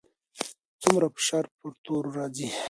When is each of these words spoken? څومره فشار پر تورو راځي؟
څومره 0.81 1.07
فشار 1.15 1.45
پر 1.57 1.69
تورو 1.83 2.09
راځي؟ 2.17 2.47